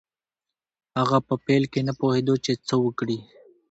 هغه 0.99 1.17
په 1.27 1.33
پیل 1.45 1.63
کې 1.71 1.81
نه 1.87 1.93
پوهېده 1.99 2.35
چې 2.45 2.51
څه 2.67 2.75
وکړي. 2.85 3.19